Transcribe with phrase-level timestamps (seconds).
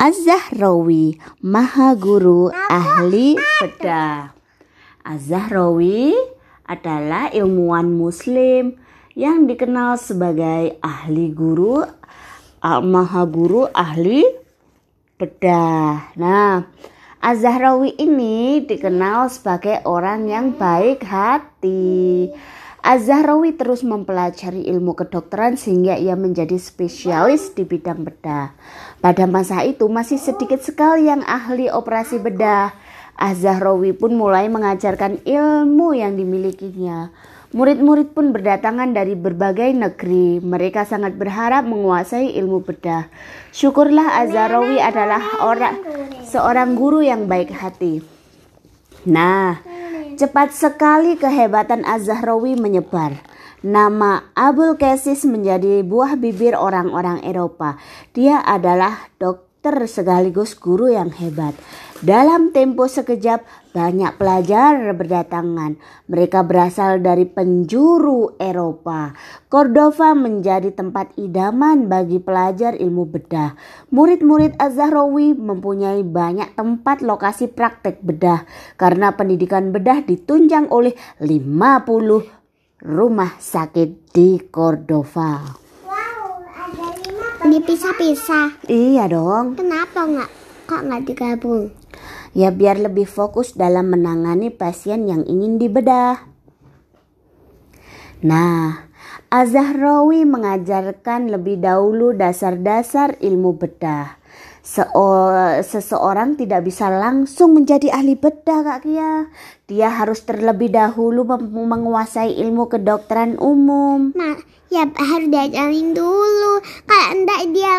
[0.00, 4.32] Az-Zahrawi, Maha Guru Ahli Bedah.
[5.04, 6.16] Az-Zahrawi
[6.64, 8.80] adalah ilmuwan muslim
[9.12, 11.84] yang dikenal sebagai ahli guru
[12.64, 14.24] Maha Guru Ahli
[15.20, 16.16] Bedah.
[16.16, 16.64] Nah,
[17.20, 22.32] Az-Zahrawi ini dikenal sebagai orang yang baik hati.
[22.80, 28.56] Az-Zahrawi terus mempelajari ilmu kedokteran sehingga ia menjadi spesialis di bidang bedah.
[29.04, 32.72] Pada masa itu masih sedikit sekali yang ahli operasi bedah.
[33.20, 37.12] Az-Zahrawi pun mulai mengajarkan ilmu yang dimilikinya.
[37.52, 40.40] Murid-murid pun berdatangan dari berbagai negeri.
[40.40, 43.12] Mereka sangat berharap menguasai ilmu bedah.
[43.52, 45.84] Syukurlah Az-Zahrawi adalah orang
[46.24, 48.00] seorang guru yang baik hati.
[49.04, 49.58] Nah,
[50.18, 53.14] Cepat sekali kehebatan Az-Zahrawi menyebar.
[53.62, 57.78] Nama Abul Qasis menjadi buah bibir orang-orang Eropa.
[58.16, 59.12] Dia adalah
[59.60, 61.52] dokter sekaligus guru yang hebat.
[62.00, 63.44] Dalam tempo sekejap,
[63.76, 65.76] banyak pelajar berdatangan.
[66.08, 69.12] Mereka berasal dari penjuru Eropa.
[69.52, 73.52] Cordova menjadi tempat idaman bagi pelajar ilmu bedah.
[73.92, 78.48] Murid-murid Az-Zahrawi mempunyai banyak tempat lokasi praktek bedah
[78.80, 85.59] karena pendidikan bedah ditunjang oleh 50 rumah sakit di Cordova.
[87.40, 88.68] Dipisah-pisah.
[88.68, 89.56] Iya dong.
[89.56, 90.30] Kenapa nggak
[90.68, 91.72] kok nggak digabung?
[92.36, 96.20] Ya biar lebih fokus dalam menangani pasien yang ingin dibedah.
[98.20, 98.92] Nah,
[99.32, 104.20] Az-Zahrawi mengajarkan lebih dahulu dasar-dasar ilmu bedah.
[105.64, 109.26] Seseorang tidak bisa langsung menjadi ahli bedah Kak Kia.
[109.64, 114.12] Dia harus terlebih dahulu menguasai ilmu kedokteran umum.
[114.12, 114.36] Nah,
[114.68, 116.60] ya harus diajarin dulu.
[116.84, 117.74] Kalau enggak dia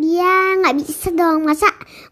[0.00, 1.68] dia nggak bisa dong masa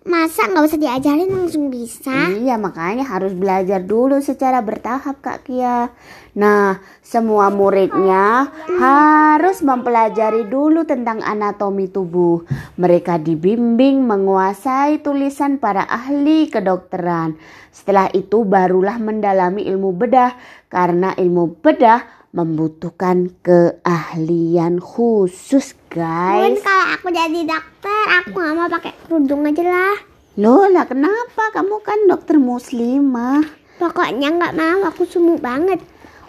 [0.08, 2.32] masa nggak usah diajarin langsung bisa?
[2.32, 5.92] Iya makanya harus belajar dulu secara bertahap kak Kia.
[6.38, 8.48] Nah semua muridnya
[8.80, 12.42] harus mempelajari dulu tentang anatomi tubuh.
[12.80, 17.36] Mereka dibimbing menguasai tulisan para ahli kedokteran.
[17.74, 20.34] Setelah itu barulah mendalami ilmu bedah.
[20.68, 26.54] Karena ilmu bedah membutuhkan keahlian khusus guys.
[26.54, 29.98] Bun, kalau aku jadi dokter, aku nggak mau pakai kerudung aja lah.
[30.38, 31.50] Loh lah kenapa?
[31.50, 33.42] Kamu kan dokter muslimah.
[33.82, 35.82] Pokoknya nggak mau, aku sumuh banget.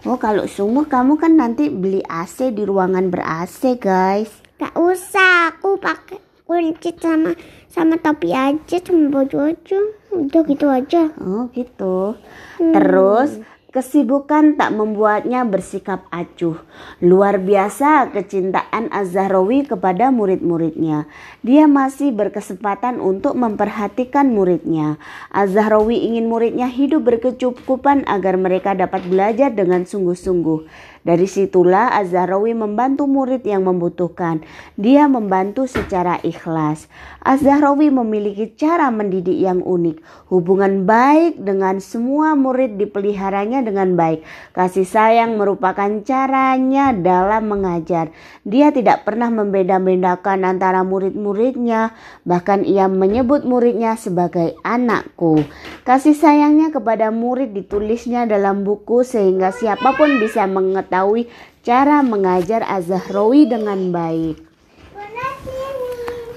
[0.09, 4.33] Oh kalau sumuh kamu kan nanti beli AC di ruangan ber AC guys.
[4.57, 6.17] Gak usah, aku pakai
[6.49, 7.37] kunci sama
[7.69, 9.79] sama topi aja, cuma baju aja.
[10.09, 11.13] Udah gitu aja.
[11.21, 12.17] Oh gitu.
[12.57, 12.73] Hmm.
[12.73, 16.57] Terus Kesibukan tak membuatnya bersikap acuh.
[17.05, 21.05] Luar biasa kecintaan Az-Zahrawi kepada murid-muridnya.
[21.45, 24.97] Dia masih berkesempatan untuk memperhatikan muridnya.
[25.29, 30.65] Az-Zahrawi ingin muridnya hidup berkecukupan agar mereka dapat belajar dengan sungguh-sungguh.
[30.99, 34.43] Dari situlah Az-Zahrawi membantu murid yang membutuhkan.
[34.75, 36.91] Dia membantu secara ikhlas.
[37.23, 40.03] Az-Zahrawi memiliki cara mendidik yang unik.
[40.27, 44.27] Hubungan baik dengan semua murid dipeliharanya dengan baik.
[44.51, 48.11] Kasih sayang merupakan caranya dalam mengajar.
[48.43, 51.95] Dia tidak pernah membeda-bedakan antara murid-muridnya.
[52.27, 55.47] Bahkan ia menyebut muridnya sebagai anakku.
[55.87, 61.29] Kasih sayangnya kepada murid ditulisnya dalam buku sehingga siapa pun bisa mengetahui mengetahui
[61.61, 64.41] cara mengajar Az-Zahrawi dengan baik.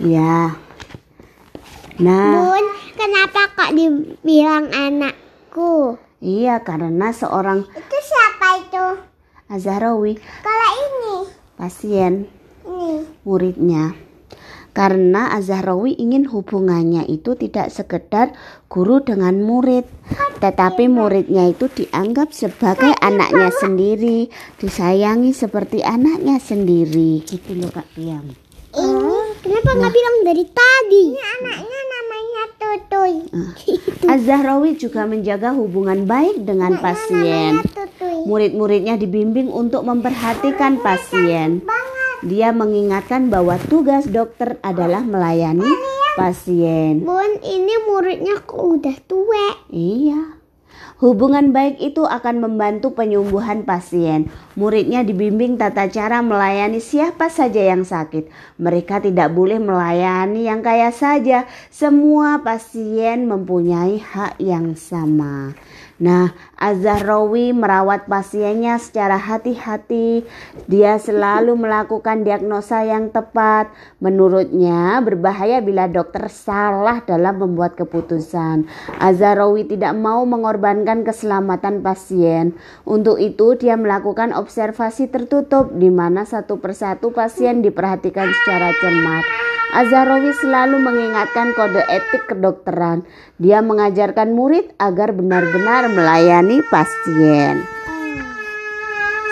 [0.03, 0.61] Ya.
[1.97, 2.37] Nah.
[2.37, 5.97] Bun, kenapa kok dibilang anakku?
[6.21, 8.87] Iya, karena seorang Itu siapa itu?
[9.49, 10.21] Az-Zahrawi.
[10.45, 11.17] Kalau ini?
[11.57, 12.29] Pasien.
[12.69, 13.09] Ini.
[13.25, 13.97] Muridnya
[14.73, 18.33] karena Az-Zahrawi ingin hubungannya itu tidak sekedar
[18.73, 19.85] guru dengan murid
[20.41, 27.23] tetapi muridnya itu dianggap sebagai anaknya sendiri disayangi seperti anaknya sendiri.
[27.23, 28.43] Gitu loh Kak Piam
[28.77, 31.05] oh, kenapa nggak bilang dari tadi?
[31.13, 33.15] Ini anaknya namanya Tutuy.
[33.33, 33.53] Uh.
[34.09, 37.61] Az-Zahrawi juga menjaga hubungan baik dengan pasien.
[38.27, 41.65] Murid-muridnya dibimbing untuk memperhatikan pasien
[42.23, 45.67] dia mengingatkan bahwa tugas dokter adalah melayani
[46.15, 47.03] pasien.
[47.03, 49.47] Bun, ini muridnya kok udah tua.
[49.69, 50.43] Iya.
[51.03, 54.31] Hubungan baik itu akan membantu penyembuhan pasien.
[54.55, 58.31] Muridnya dibimbing tata cara melayani siapa saja yang sakit.
[58.63, 61.51] Mereka tidak boleh melayani yang kaya saja.
[61.75, 65.59] Semua pasien mempunyai hak yang sama.
[66.03, 70.27] Nah, Azahrawi merawat pasiennya secara hati-hati.
[70.67, 73.71] Dia selalu melakukan diagnosa yang tepat.
[74.03, 78.67] Menurutnya, berbahaya bila dokter salah dalam membuat keputusan.
[78.99, 82.59] Azahrawi tidak mau mengorbankan keselamatan pasien.
[82.83, 89.52] Untuk itu, dia melakukan observasi tertutup di mana satu persatu pasien diperhatikan secara cermat.
[89.73, 93.09] Azharawi selalu mengingatkan kode etik kedokteran.
[93.41, 97.65] Dia mengajarkan murid agar benar-benar melayani pasien.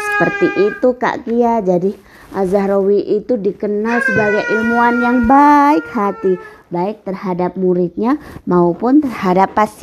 [0.00, 1.60] Seperti itu Kak Kia.
[1.60, 1.92] Jadi
[2.32, 6.40] Azharawi itu dikenal sebagai ilmuwan yang baik hati,
[6.72, 8.16] baik terhadap muridnya
[8.48, 9.76] maupun terhadap pasien.